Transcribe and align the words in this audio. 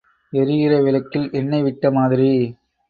எரிகிற 0.33 0.73
விளக்கில் 0.81 1.29
எண்ணெய் 1.31 1.63
விட்ட 1.63 1.91
மாதிரி. 1.91 2.31